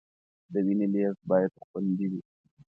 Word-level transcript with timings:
د 0.51 0.53
وینې 0.65 0.87
لیږد 0.93 1.17
باید 1.29 1.51
خوندي 1.65 2.07
وي. 2.11 2.21